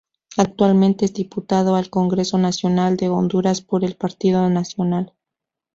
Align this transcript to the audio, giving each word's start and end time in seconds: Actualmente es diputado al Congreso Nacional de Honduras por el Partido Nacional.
Actualmente 0.35 1.05
es 1.05 1.13
diputado 1.13 1.75
al 1.75 1.91
Congreso 1.91 2.39
Nacional 2.39 2.97
de 2.97 3.09
Honduras 3.09 3.61
por 3.61 3.85
el 3.85 3.95
Partido 3.97 4.49
Nacional. 4.49 5.13